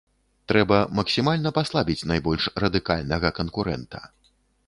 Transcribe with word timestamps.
Трэба 0.51 0.77
максімальна 0.99 1.51
паслабіць 1.57 2.07
найбольш 2.11 2.49
радыкальнага 2.65 3.33
канкурэнта. 3.41 3.99